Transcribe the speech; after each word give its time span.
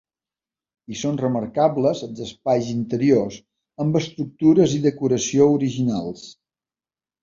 Hi 0.87 0.95
són 1.01 1.19
remarcables 1.23 2.01
els 2.09 2.23
espais 2.29 2.73
interiors, 2.73 3.39
amb 3.87 4.03
estructures 4.03 4.77
i 4.81 4.85
decoració 4.91 5.53
originals. 5.63 6.31